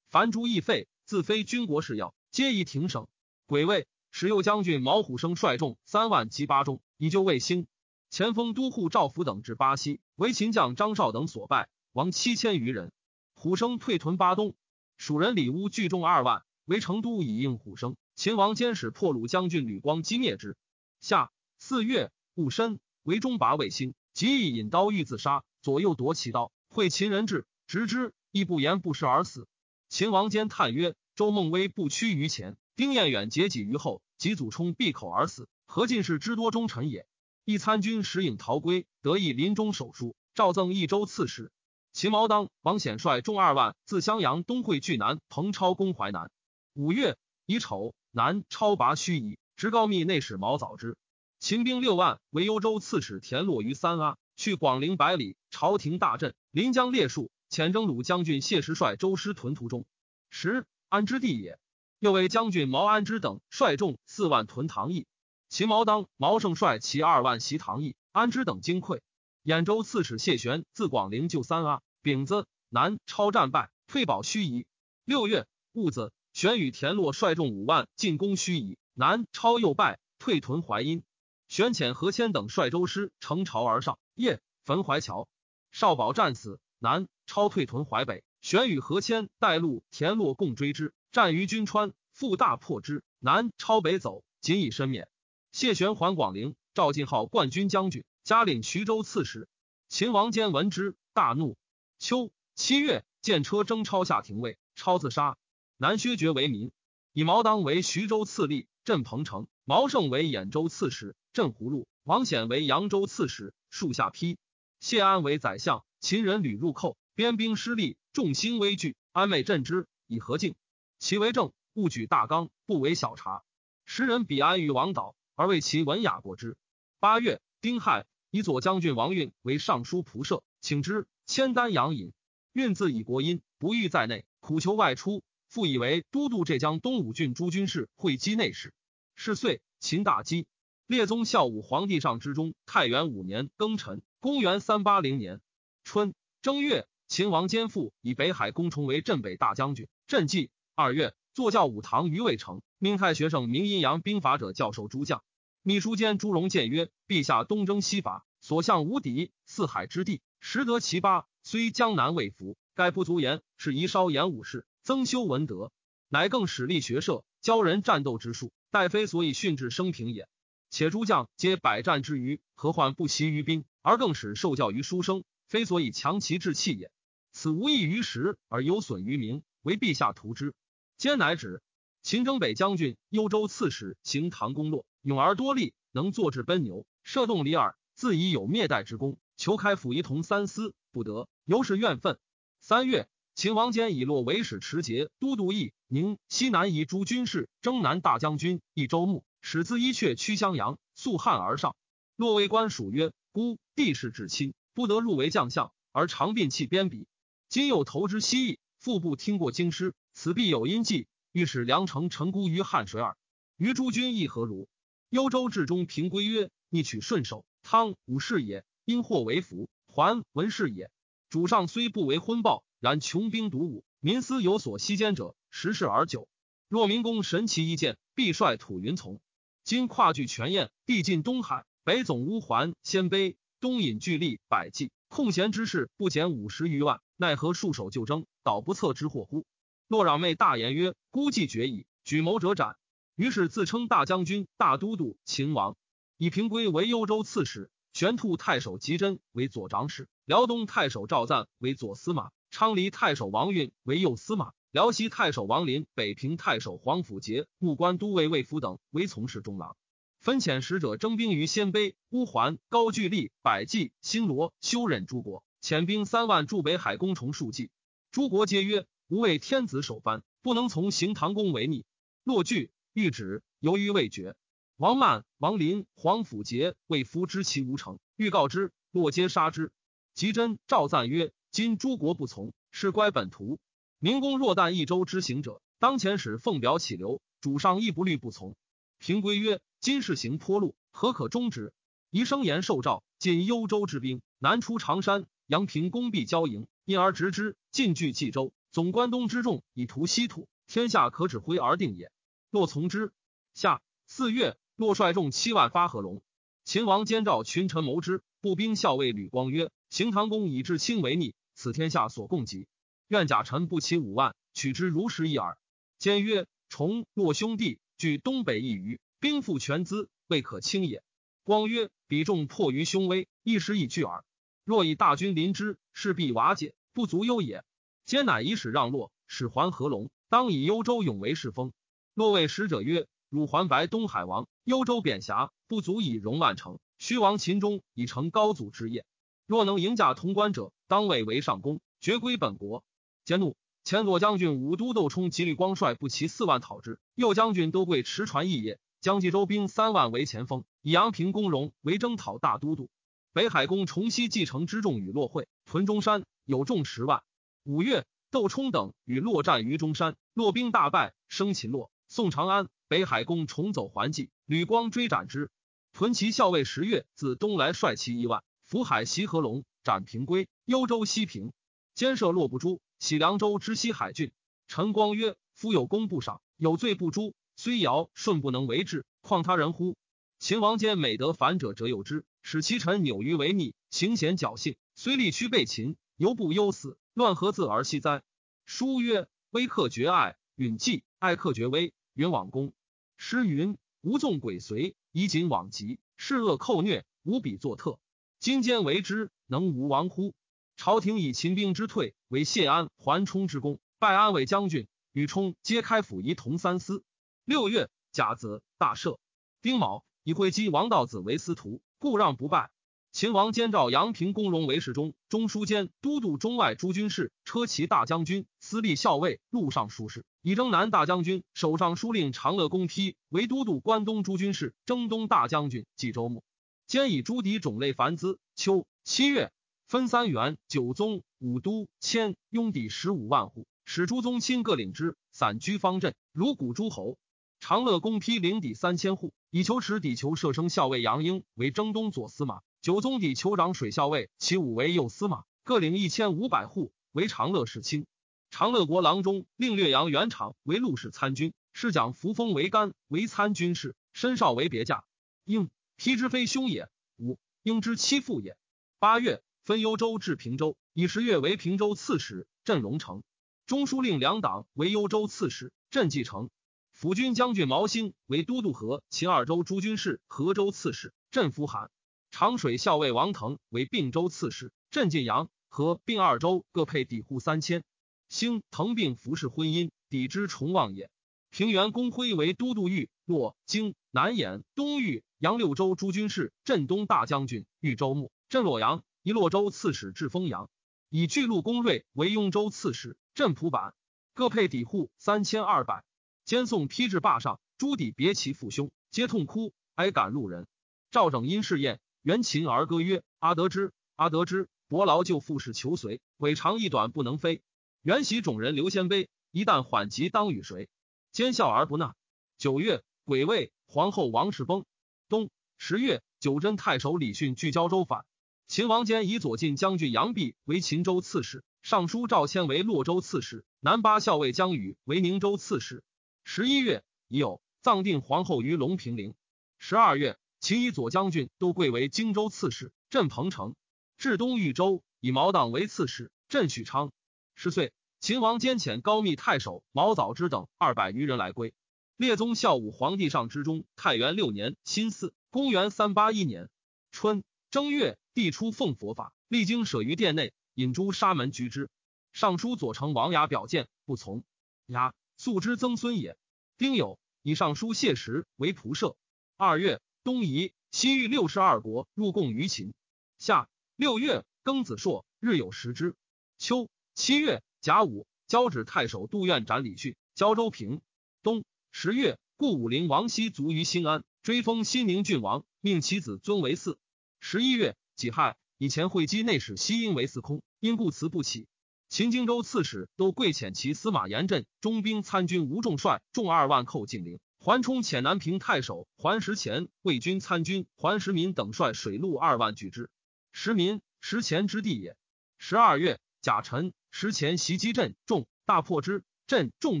[0.14, 3.08] 凡诸役费，自非军国事要，皆宜停省。
[3.46, 7.66] 癸未，使右将军毛虎生率众三万及八中，以救卫星。
[8.10, 12.92] 前锋都护赵福等至巴西，为秦将张绍等所败，亡七千余人。
[13.34, 14.54] 虎生退屯巴东，
[14.96, 17.96] 蜀人李乌聚众二万，为成都以应虎生。
[18.14, 20.56] 秦王监使破虏将军吕光击灭之。
[21.00, 29.48] 夏四月，戊申，为中拔卫星，即以引刀欲自杀，左右夺其刀，会秦人至，执之，亦不言不食而死。
[29.88, 37.06] 秦王坚叹曰：“周孟威不屈于前，丁彦远结己于后，及祖冲闭口而死，何进士之多忠臣也？”
[37.44, 41.52] 一参军石颖逃归，得以临终手书，诏赠益州刺史。
[41.92, 46.30] 秦毛当、王显率众二万自襄阳东会聚南，彭超攻淮南。
[46.72, 47.16] 五月
[47.46, 50.96] 乙丑，南超拔盱眙，直告密内史毛早之。
[51.38, 59.86] 秦兵六万为幽州刺史田洛于三阿，去广陵百里，朝廷大震，临江列戍，遣征虏将军谢石率周师屯途中。
[60.28, 61.56] 时安之地也。
[62.00, 65.06] 又为将军毛安之等率众四万屯唐邑。
[65.48, 69.00] 秦毛当、毛胜率其二万袭唐邑，安之等惊溃。
[69.44, 71.80] 兖州刺史谢玄自广陵救三阿。
[72.02, 74.64] 丙子，南超战败，退保盱眙。
[75.04, 81.04] 六月戊子，玄与田洛率众五万进攻盱眙，南超又败，退屯淮阴。
[81.46, 85.28] 玄遣何谦等率周师乘潮而上，夜焚淮桥。
[85.70, 88.24] 少保战死，南超退屯淮北。
[88.40, 93.02] 玄与何谦带路，田洛共追之，战于军川，复大破之。
[93.18, 95.08] 南超北走，仅以身免。
[95.50, 99.48] 谢玄还广陵，赵进号冠军将军，加领徐州刺史。
[99.88, 101.56] 秦王坚闻之，大怒。
[101.98, 105.38] 秋七月，见车征超下廷尉，超自杀。
[105.78, 106.70] 南薛爵为民，
[107.14, 114.36] 以毛当为徐州刺吏，镇彭城；毛胜为兖州刺史，镇葫芦；王显为扬州刺史，戍下邳；
[114.80, 115.84] 谢安为宰相。
[116.00, 118.96] 秦人屡入寇，边兵失利，众心危惧。
[119.12, 120.54] 安昧镇之，以和敬。
[120.98, 123.42] 其为政，勿举大纲，不为小察。
[123.86, 126.56] 时人比安于王导，而为其文雅过之。
[127.00, 131.06] 八月，丁亥，以左将军王运为尚书仆射，请之。
[131.26, 132.12] 千丹阳尹，
[132.52, 135.22] 运自以国音，不欲在内，苦求外出。
[135.48, 138.74] 复以为都督浙江东武郡诸军事，会稽内史。
[139.14, 140.46] 是岁，秦大饥。
[140.86, 145.40] 列宗孝武皇帝上之中，太元五年庚辰，公元三八零年
[145.82, 149.88] 春正月，秦王坚父以北海公崇为镇北大将军。
[150.06, 155.22] 镇济二月，坐教武堂于渭城，命太学生明阴阳兵法者教授诸将。
[155.62, 163.40] 秘书监朱荣谏曰：“陛下东征西伐，所向无敌，四海之地。”实得其八，虽江南未服，盖不足言。
[163.56, 165.72] 是宜稍言武事，增修文德，
[166.10, 168.52] 乃更使力学社，教人战斗之术。
[168.70, 170.28] 待非所以训致生平也。
[170.74, 175.22] 且诸将皆百战之余，何患不习于兵，而更使受教于书生？
[175.46, 176.90] 非所以强其志气也。
[177.30, 180.52] 此无益于时，而有损于民，为陛下图之。
[180.96, 181.62] 兼乃止。
[182.02, 189.16] 秦征北将军、幽州刺史行唐公洛，勇而多力，能坐治奔牛，射动里耳，自以有灭代之功。
[189.36, 192.18] 求开府仪同三司，不得，尤是怨愤。
[192.58, 193.06] 三月，
[193.36, 201.76] 秦王坚以洛为使持节都督义宁西南夷诸军事，征南大将军益州牧，使自伊阙驱襄阳，溯汉而上。
[202.16, 207.04] 洛为官属曰：“孤地势至亲，不得入为将相，而常并弃边鄙。
[207.50, 213.18] 今又投之西邑，腹部听过京师，此必有阴计，欲使梁城成孤于汉水耳。
[213.58, 214.66] 于诸君亦何如？”
[215.10, 220.90] 幽州至中平归曰：“逆取顺守，汤武士也。”因祸为福，还文士也。
[221.28, 226.28] 主上虽不为昏暴，然穷兵黩武，民思有所息间者，时事而久。
[226.66, 229.20] 若明公神奇一见，必率土云从。
[229.64, 239.46] 今跨据全燕，地尽东海，北总乌桓、鲜卑，东引巨力百计，空闲之士不减五十余万，奈何束手就征，倒不测之祸乎？
[239.88, 242.76] 洛攘妹大言曰：“孤计决矣，举谋者斩。”
[243.16, 245.76] 于是自称大将军、大都督、秦王，
[246.18, 247.70] 以平归为幽州刺史。
[247.94, 259.76] 玄兔太守吉真为左长史，辽东太守赵赞为左司马，昌黎太守王运为右司马，辽西太守王林、北平太守黄甫节、木官都尉魏夫等为从事中郎。
[260.18, 267.70] 分遣使者征兵于鲜卑、乌桓、高句丽、百济、新罗、修忍诸国，遣兵三万驻北海攻崇数计。
[268.10, 271.84] 诸国皆曰：“吾为天子守藩，不能从行唐公为逆。”
[272.24, 274.34] 洛惧，欲止，犹豫未决。
[274.76, 279.70] 王曼、王林、黄甫节为夫知其无成，欲告之，落皆杀之。
[280.14, 283.60] 吉真、赵赞曰：“今诸国不从，是乖本图。
[284.04, 288.54] 明公若旦一州之行者，当前使奉表乞留，主上亦不虑不从。
[288.98, 291.72] 平归曰：“今事行坡路，何可终之？”
[292.12, 298.52] 宜生言受诏，进幽州之兵，南出常山，阳平攻必交营，因而直之，进据冀州。
[298.70, 302.12] 总关东之众，以图西土，天下可指挥而定也。
[302.50, 303.10] 若从之。
[303.54, 306.20] 下四月，洛率众七万发合龙。
[306.62, 312.66] 秦王监召群臣谋之，步兵校尉吕光曰：“行唐公以至亲为逆，此天下所共及。
[313.08, 315.58] 愿甲臣不齐五万，取之如实一耳。”
[315.98, 321.02] 监曰：“崇若兄弟据东北一隅，兵富全资，未可轻也。”
[321.44, 324.24] 光曰：“彼众迫于凶威，一时已惧耳。
[324.64, 327.64] 若以大军临之，势必瓦解，不足忧也。”
[328.06, 331.72] 皆乃以使让洛，使还合龙，当以幽州永为事封。
[332.12, 336.78] 洛谓使者曰：“汝还白东海王，幽州贬狭，不足以容万城。
[336.98, 339.04] 虚王秦中，以成高祖之业。
[339.46, 342.84] 若能迎驾潼关者，当位为上公，绝归本国。”
[343.24, 347.00] 兼怒，前左将军武都窦冲及吕光率步骑四万讨之。
[347.14, 350.64] 右将军都贵持传义业，将冀州兵三万为前锋。
[350.82, 352.90] 以阳平公荣为征讨大都督，
[353.32, 357.22] 北海公重熙继承之众与洛会屯中山，有众十万。
[357.62, 361.90] 五月，窦冲等与洛战于中山，洛兵大败，生擒洛。
[362.06, 365.50] 宋长安，北海公重走还计，吕光追斩之。
[365.94, 370.46] 屯骑校尉十月自东来，率骑一万，伏海袭合龙，斩平归。
[370.66, 371.54] 幽州西平，
[371.94, 374.32] 监射洛不诛，喜凉州之西海郡。
[374.66, 379.94] 陈光曰：“夫有功不赏，有罪不诛，虽尧舜不能为治，况他人乎？”
[380.40, 386.96] 秦王坚每得反者，者有之，使其臣扭于为逆，行险侥幸，虽力屈被秦，犹不忧死。
[387.12, 388.22] 乱何自而息哉？
[388.64, 392.72] 书曰：“威克绝爱，允纪爱克绝威，允往公。”
[393.18, 395.98] 诗云：“无纵鬼随，以谨往极。
[396.16, 397.98] 世恶寇虐，无比作特。
[398.38, 400.32] 今兼为之，能无亡乎？”
[400.76, 407.04] 朝廷以秦兵之退为谢安、桓冲之功，拜安魏将军，与冲皆开府仪同三司。
[407.44, 409.18] 六月甲子，大赦。
[409.62, 410.04] 丁卯。
[410.24, 412.72] 以会稽王道子为司徒，故让不拜。
[413.12, 426.42] 秦王兼召阳平公荣为侍中、中书监、都督中外诸军事、车骑大将军、司隶校尉、录尚书事，以征南大将军、守尚书令长乐公丕为都督关东诸军事、征东大将军、冀州牧。
[426.88, 428.40] 兼以诸敌种类繁资。
[428.56, 429.52] 秋七月，
[429.86, 437.18] 分三原、九宗、五都、千拥地十五万户，使诸宗亲各领之，散居方镇，如古诸侯。
[437.60, 448.06] 长乐公批领底三千户，以求持底求射生校尉杨英为征东左司马，九宗底酋长水校尉其武为右司马，各领一千五百户，为长乐世卿。
[448.50, 455.04] 长乐国郎中令略阳原厂为陆氏参军，是讲扶风为干为参军事，申少为别驾。
[455.44, 458.56] 应批之非兄也，五应之妻父也。
[458.98, 463.22] 八月，分幽州至平州，以十月为平州刺史，镇龙城。
[463.64, 466.50] 中书令两党为幽州刺史，镇蓟城。
[466.92, 471.88] 辅军将军毛兴为都督河秦二州诸军事、河州刺史，镇夫罕；
[472.30, 477.84] 长水校尉王腾为并州刺史，镇晋阳和并二州各配抵户三千。
[478.28, 481.08] 兴腾并服侍婚姻，抵之崇望也。
[481.48, 490.68] 平原公辉为都督豫、洛、京、南兖、东豫、杨六州诸军事，镇东大将军、豫州牧，镇洛阳，一洛州刺史至丰阳。
[491.08, 493.94] 以巨鹿公瑞为雍州刺史，镇蒲坂，
[494.34, 496.04] 各配抵户三千二百。
[496.44, 500.66] 兼送批至坝上，朱棣别其父兄，皆痛哭，哀感路人。
[501.10, 507.62] 赵整因试宴，元琴而歌曰：“阿得之，阿得之，伯劳救父事求随，尾长翼短不能飞。
[508.02, 510.90] 元喜种人刘先卑，一旦缓急当与谁？
[511.32, 512.14] 奸笑而不纳。”
[512.58, 514.84] 九月，癸未，皇后王氏崩。
[515.30, 518.26] 冬十月，九真太守李训聚胶州反。
[518.66, 526.02] 秦王坚以左近将军杨弼为秦州刺史，尚书赵谦为洛州刺史，南巴校尉江宇为宁州刺史。
[526.44, 529.34] 十一月，已有葬定皇后于隆平陵。
[529.78, 533.76] 十二月，秦以左将军都贵为荆州刺史，镇彭城。
[534.16, 537.12] 至东豫州，以毛党为刺史，镇许昌。
[537.54, 541.74] 十岁，秦王坚遣高密太守毛早之等二百余人来归。
[542.16, 546.70] 列宗孝武皇帝上之中，太元六年辛巳，公元三八一年
[547.10, 547.44] 春
[547.74, 551.90] 正月，帝出奉佛法，历经舍于殿内，引诸沙门居之。
[552.32, 554.44] 尚书左丞王雅表谏，不从。
[554.86, 555.12] 雅。
[555.36, 556.38] 素之曾孙也。
[556.78, 559.16] 丁酉，以上书谢石为仆射。
[559.56, 562.94] 二月，东夷、西域六十二国入贡于秦。
[563.38, 566.14] 夏六月，庚子朔，日有食之。
[566.58, 571.00] 秋七月甲午，交趾太守杜苑斩李训，交州平。
[571.42, 576.98] 冬十月，故武陵王熙卒于新安，追封新宁郡王，命其子尊为嗣。
[577.46, 581.68] 十一月己亥，以前会稽内史西因为司空，因故辞不起。
[582.08, 593.10] 秦荆州刺史都贵遣其司马严镇、中兵参军吴仲帅众二万寇晋陵，桓冲遣南平太守桓石虔、魏军参军桓石民等率水陆二万拒之。
[593.52, 595.14] 石民，石虔之地也。
[595.58, 600.00] 十二月，甲辰，石虔袭击镇众，大破之，镇众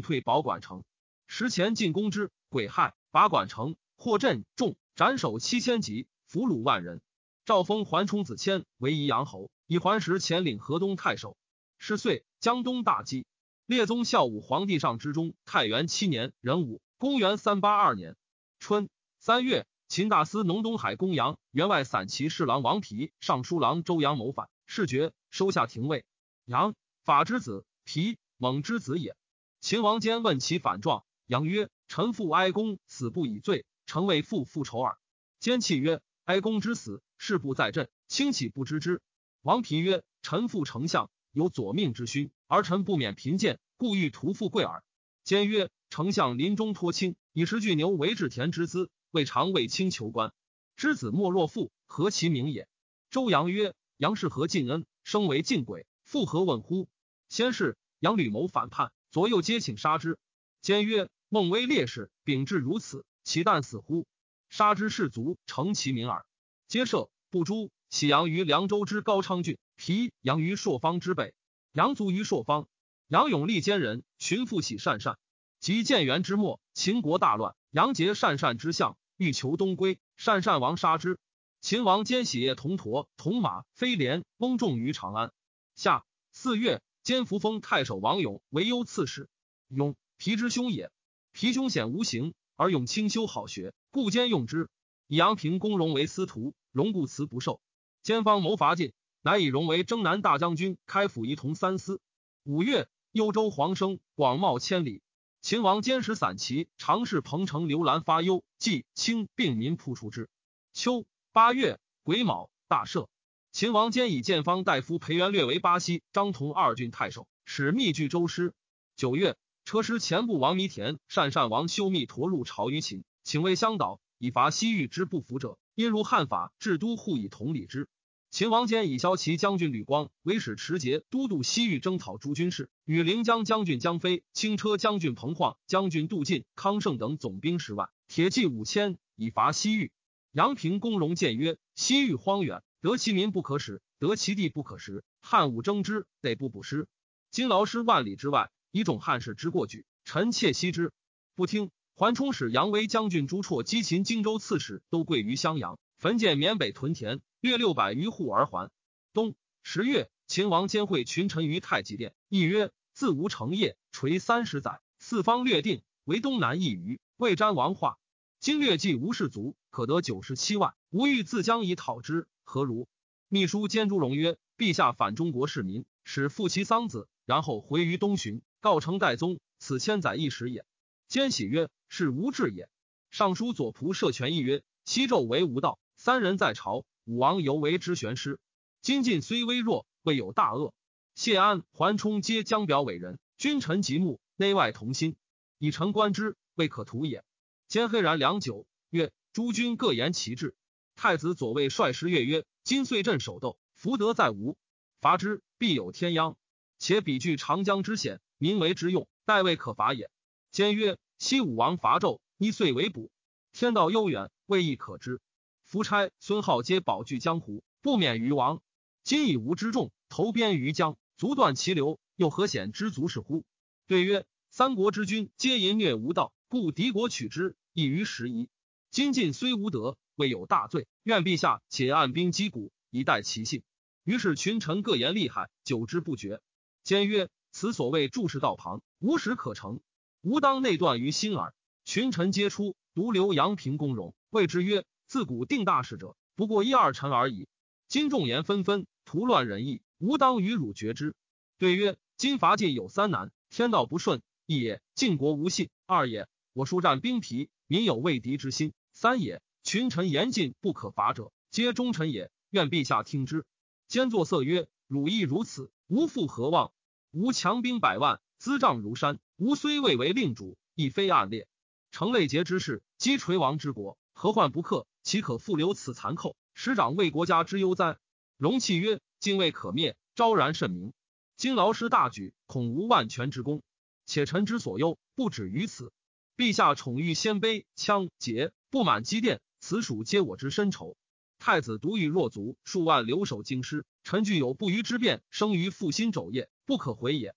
[0.00, 0.82] 退保管城。
[1.26, 7.02] 石虔进攻之，癸亥，拔管城，获镇众，斩首七千级，俘虏万人。
[7.44, 11.36] 诏封桓冲子谦为宜阳侯，以桓石前领河东太守。
[11.76, 13.26] 是岁，江东大饥。
[13.66, 16.80] 列宗孝武皇帝上之中，太元七年壬午。
[16.96, 18.16] 公元三八二年
[18.58, 26.06] 春三月，秦大司农东海公羊员外散骑侍郎王皮、尚书郎周阳谋反，事决，收下廷尉。
[26.46, 29.16] 杨法之子，皮猛之子也。
[29.60, 34.98] 秦王坚问其反状，杨曰：“臣父哀公死不以罪，臣为父复仇耳。”
[35.40, 39.00] 坚泣曰：“哀公之死，事不在朕，卿岂不知之？”
[39.42, 44.82] 王皮曰：“臣父丞相，有左命之勋，而臣不免贫贱，故欲图富贵耳。”
[45.24, 45.70] 坚曰。
[45.90, 50.32] 丞相临终托亲，以十具牛为治田之资，未尝为卿求官。
[50.74, 52.66] 之子莫若父，何其名也？
[53.10, 56.88] 周阳曰：“杨氏何尽恩，生为晋鬼，复何问乎？”
[57.30, 60.18] 先是，杨吕谋反叛，左右皆请杀之。
[60.62, 64.04] 坚曰：“孟威烈士，秉志如此，其旦死乎？
[64.48, 66.26] 杀之士卒，成其名耳。”
[66.68, 67.08] 皆赦。
[67.30, 67.70] 不诛。
[67.90, 71.32] 喜阳于凉州之高昌郡，皮阳于朔方之北。
[71.72, 72.68] 杨卒于朔方。
[73.06, 75.18] 杨勇立坚人，寻父喜善善。
[75.60, 81.18] 及建元之末，秦国大乱，杨杰善善之相，欲求东归，善善王杀之。
[81.60, 85.32] 秦王兼喜业铜驼、铜马、飞廉，翁仲于长安。
[85.76, 89.28] 夏四月，兼扶封太守王勇为幽刺史。
[89.68, 90.90] 勇，皮之兄也。
[91.32, 94.68] 皮凶险无形，而勇清修好学，故兼用之。
[95.06, 97.60] 以阳平公荣为司徒，荣故辞不受。
[98.02, 102.00] 兼方谋伐晋，乃以荣为征南大将军，开府仪同三司。
[102.42, 105.02] 五月，幽州黄生广袤千里。
[105.42, 110.30] 秦王坚使散骑，常侍彭城刘兰发忧，季清病民扑出之。
[110.72, 113.08] 秋八月癸卯，大赦。
[113.52, 118.54] 秦王坚以建方大夫裴元略为巴西、张同二郡太守，使密据周师。
[118.96, 127.88] 九月，车师前部王弥田、单善王修密陀入朝于秦，请为香导，以伐西域之不服者，因入汉法，至都护以同理之。
[128.30, 139.92] 秦王坚以骁骑将军吕光为使持节都督西域征讨诸军事，与临江将军江飞、轻车将军彭晃、将军杜进、康盛等总兵十万，铁骑五千，以伐西域。
[140.32, 145.04] 杨平公荣谏曰：“西域荒远，得其民不可使，得其地不可食。
[145.20, 146.88] 汉武争之，得不补失。
[147.30, 150.94] 今劳师万里之外，以种汉室之过举，臣妾惜之。
[151.34, 151.70] 不听。
[151.96, 158.72] 桓冲使杨威将军朱绰击秦荆州刺史，都归于襄阳，焚建缅北屯田。”略六百余户而还。
[159.12, 167.98] 冬十月，秦王兼会群臣于太极殿，议曰：“自吴成业，垂三十载，四方略定，为东南一隅未沾王化。
[168.40, 172.88] 今略计吴士卒，可得九十七万，吾欲自将以讨之，何如？”
[173.28, 180.64] 秘书监朱荣曰：“陛下反中国市民，使复其丧子，然后回于东巡，告成代宗，此千载一时也。”
[181.06, 182.68] 兼喜曰：“是无志也。”
[183.10, 188.40] 尚书左仆射权议曰：“西纣为无道，三人在朝。”武王犹为之玄师，
[188.80, 190.72] 今晋虽微弱，未有大恶。
[191.14, 195.14] 谢安、桓冲皆将表伟人，君臣极睦，内外同心，
[195.58, 197.22] 以臣观之，未可图也。
[197.68, 200.54] 兼黑然良久，曰：“诸君各言其志。”
[200.96, 204.56] 太子左卫率师越曰：“今岁镇守斗，福德在吾，
[205.02, 206.38] 伐之必有天殃。
[206.78, 210.10] 且彼据长江之险，民为之用，待未可伐也。”
[210.50, 213.10] 兼曰：“西武王伐纣，一岁为补，
[213.54, 215.22] 天道悠远，未易可知。”
[215.64, 218.60] 夫差孙浩皆保据江湖，不免于亡。
[219.04, 223.42] 今以吾之众投鞭于江，足断其流，又何险之足是乎？
[223.86, 228.50] 对曰：三国之君皆淫虐无道，故敌国取之，亦于时矣。
[228.90, 233.62] 今晋虽无德，未有大罪，愿陛下且按兵击鼓，以待其性。
[234.02, 236.42] 于是群臣各言厉害，久之不绝。
[236.82, 239.80] 坚曰：此所谓注视道旁，无时可成。
[240.24, 241.52] 吾当内断于心耳。
[241.84, 244.86] 群臣皆出，独留阳平公荣，谓之曰。
[245.06, 247.46] 自古定大事者，不过一二臣而已。
[247.88, 251.14] 今众言纷纷，图乱人意，吾当与汝决之。
[251.58, 259.42] 对曰：今伐晋有三难：天道不顺，一也；晋国无信，二也；我疏战兵疲，民有畏敌之心，三也。
[259.62, 262.30] 群臣言尽不可伐者，皆忠臣也。
[262.48, 263.44] 愿陛下听之。
[263.88, 266.72] 兼作色曰：汝亦如此，吾复何望？
[267.10, 269.18] 吾强兵百万，资帐如山。
[269.36, 271.48] 吾虽未为令主，亦非暗烈。
[271.90, 274.86] 成累劫之事，击垂亡之国，何患不克？
[275.02, 277.98] 岂可复留此残寇，使长为国家之忧哉？
[278.36, 280.92] 容器曰：“敬畏可灭，昭然甚明。
[281.36, 283.62] 今劳师大举，恐无万全之功。
[284.06, 285.92] 且臣之所忧，不止于此。
[286.36, 290.96] 陛下宠遇鲜卑羌羯，不满积淀，此属皆我之深仇。
[291.38, 297.34] 太子独欲若族数万留守京师，臣具有不虞之变，生于复心肘腋，不可回也。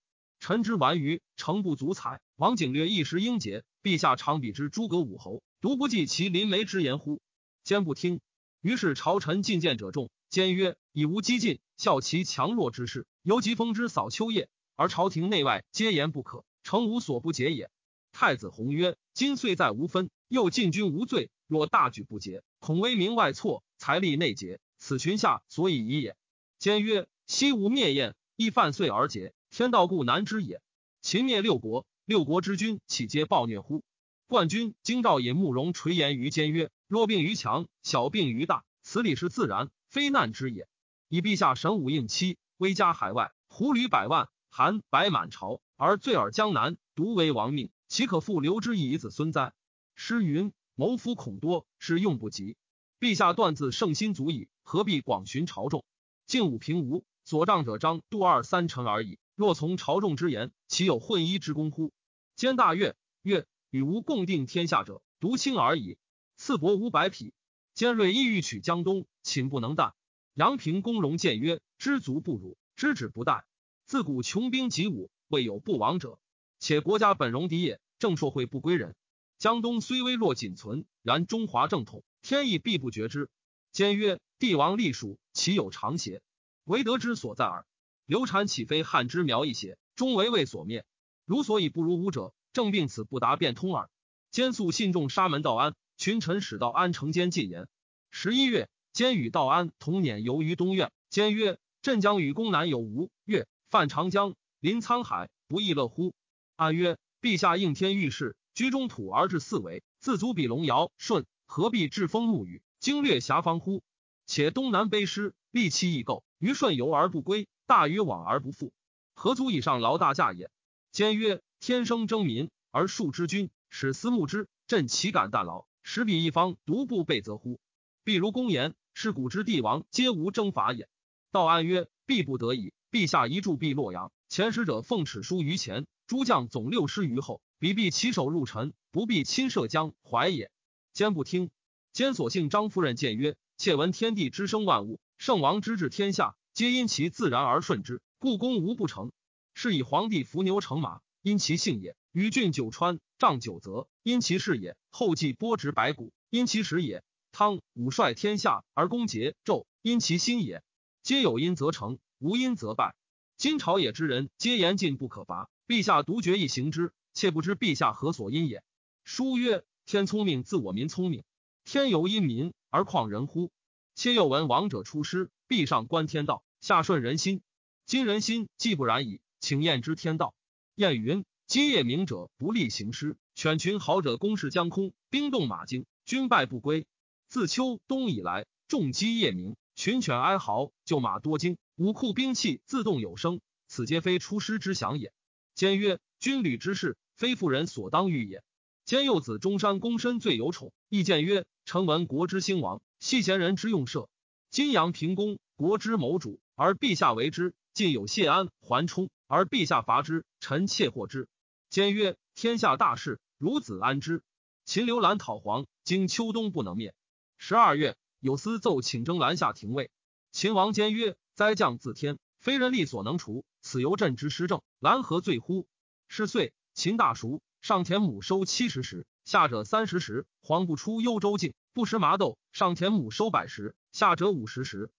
[0.48, 2.22] 臣之顽愚，诚不足采。
[2.38, 7.20] 王景略一时英杰，陛下常比之诸葛武侯，独不记其临眉之言乎？
[7.66, 8.22] 坚不听。
[8.62, 17.70] 于是朝臣进谏者众，坚曰：“以无激进，效其强弱之势，犹疾风之扫秋叶，而朝廷内外皆言不可，诚无所不解也。”
[18.14, 26.16] 太子弘曰：“今岁在无分，又进军无罪，若大举不竭，恐威名外错，财力内竭，此群下所以已也。”
[26.58, 30.62] 坚曰：“昔无灭燕，亦犯岁而竭。”天道故难之也。
[31.02, 33.84] 秦灭六国，六国之君岂皆暴虐乎？
[34.28, 40.68] 冠军京兆尹慕容垂言于坚曰：“若病于强，小病于大，此理是自然，非难之也。
[41.08, 49.54] 以陛下神武应期，威加海外，胡旅百万，韩百满朝，而罪尔江南，独为亡命，岂可复留之以子孙哉？”
[49.98, 52.58] 诗云：“谋夫恐多，是用不及。
[53.00, 55.84] 陛下断自圣心足矣，何必广寻朝众？
[56.28, 61.94] 敬武平吴所仗者张杜二三臣而已。”若从朝众之言，岂有混一之功乎？
[62.36, 66.00] 兼大悦，曰：“与吾共定天下者，独卿而已。
[66.38, 67.36] 赐帛五百匹。”
[67.76, 69.92] 坚锐意欲取江东，寝不能旦。
[70.34, 73.44] 阳平公荣谏曰：“知足不辱，知止不殆。
[73.86, 76.18] 自古穷兵极武，未有不亡者。
[76.58, 78.96] 且国家本荣敌也，正朔会不归人。
[79.38, 83.30] 江东虽微弱仅存，然中华正统，天意必不绝之。”
[83.72, 86.24] 坚曰：“帝王立属，岂有长邪？
[86.64, 87.68] 唯德之所在耳。”
[88.08, 89.78] 刘禅岂非汉之苗裔邪？
[89.98, 90.86] 终为魏所灭。
[91.26, 93.90] 如所以不如吾者，正病此不达变通耳。
[94.32, 97.68] 兼素信众沙门道安，群臣使道安承坚进言。
[98.10, 100.90] 十一月，兼与道安同辇游于东苑。
[101.10, 106.14] 坚曰：“镇江与攻南有吴越，犯长江，临沧海，不亦乐乎？”
[106.56, 113.84] 安曰：“陛下应天遇事，居中土而至四维，自足比龙尧舜，何必治风沐雨，经略遐方乎？
[114.26, 118.72] 且东南卑湿，利气亦构，于顺游而不归。”大于往而不复，
[119.14, 120.50] 何足以上劳大驾也？
[120.94, 125.66] 坚曰：天生争民而庶之君，使思慕之，朕岂敢惮劳？
[125.84, 127.60] 使彼一方独不备则乎？
[128.06, 130.88] 必如公言，是古之帝王皆无征伐也。
[131.30, 132.72] 道安曰：必不得已。
[132.90, 140.50] 陛下一驻必洛阳，前使者奉尺书于前，诸将总六师于后，彼必起手入陈，不必亲涉江淮也。
[140.94, 141.52] 坚不听。
[141.92, 146.38] 坚所幸张夫人谏曰：窃闻天地之生万物，圣王之治天下。
[146.58, 149.12] 皆因其自然而顺之，故功无不成。
[149.54, 157.02] 是以皇帝伏牛乘马，因其性也；与郡九川，仗九泽，因其事也；后继波直白骨，因其实也；
[157.32, 160.64] 汤武率天下而攻桀纣，因其心也。
[161.04, 162.96] 皆有因则成，无因则败。
[163.38, 168.64] 今朝野之人，皆言进不可拔，陛下独决意行之，切不知陛下何所因也。
[169.04, 171.24] 书曰：天聪明，自我民聪明。
[171.66, 173.52] 天由因民而况人乎？
[173.94, 176.44] 且又闻王者出师，必上观天道。
[176.60, 177.42] 下顺人心，
[177.86, 180.34] 今人心既不然矣，请验之天道。
[180.76, 186.86] 谚云：今夜明者不利行师，犬群豪者攻势将空，兵动马惊，军败不归。
[187.28, 195.14] 自秋冬以来，重击夜明，群犬哀嚎，就马多惊，武库兵器自动有声，此皆非出师之祥也。
[195.54, 198.44] 坚曰：军旅之事，非妇人所当欲也。
[198.84, 204.10] 坚幼子中山公身最有宠，意见曰：臣闻国之兴亡，系贤人之用社。
[204.50, 206.40] 今阳平公，国之谋主。
[206.58, 211.30] 而陛下为之，晋有谢安、桓冲，而陛下伐之，臣妾获之。
[211.70, 214.24] 坚曰：天下大事，孺子安之？
[214.66, 216.96] 秦刘兰讨黄，经秋冬不能灭。
[217.38, 219.92] 十二月，有司奏请征兰下廷尉。
[220.32, 225.68] 秦王坚曰：灾将自天，非人力所能除，此由朕之施政，兰何罪乎？
[226.08, 230.26] 是岁，秦大熟，上田亩收七十石，下者三十石。
[230.42, 234.90] 黄不出幽州境，不食麻豆，上田亩收百石，下者五十石。